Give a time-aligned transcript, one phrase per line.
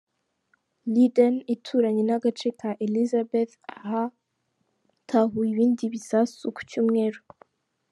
[0.93, 7.21] Linden ituranye n'agace ka Elizabeth ahatahuwe ibindi bisasu ku Cyumweru.